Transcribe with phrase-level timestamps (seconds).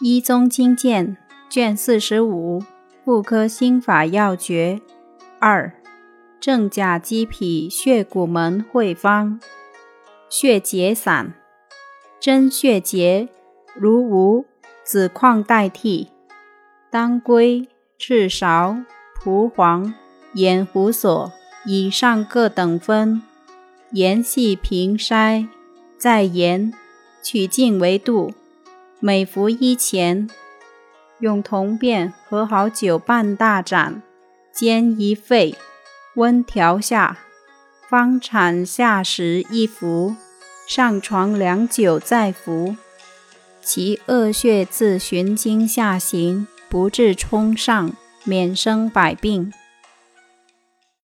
[0.00, 1.16] 一宗经鉴
[1.50, 2.62] 卷四十五
[3.04, 4.80] 妇科心法要诀
[5.40, 5.72] 二
[6.38, 9.40] 正甲鸡脾血骨门会方
[10.28, 11.34] 血结散
[12.20, 13.28] 真血结
[13.74, 14.44] 如无
[14.84, 16.06] 子矿代替
[16.92, 17.66] 当归
[17.98, 18.84] 赤芍
[19.16, 19.92] 蒲黄
[20.34, 21.32] 盐胡索
[21.66, 23.20] 以上各等分
[23.90, 25.48] 盐细平筛
[25.96, 26.72] 再盐
[27.20, 28.37] 取净为度。
[29.00, 30.28] 每服一钱，
[31.20, 34.02] 用铜片和好酒半大盏，
[34.52, 35.56] 煎一沸，
[36.16, 37.18] 温调下。
[37.88, 40.16] 方产下时一服，
[40.66, 42.76] 上床良久再服。
[43.62, 47.92] 其恶血自循经下行，不致冲上，
[48.24, 49.52] 免生百病。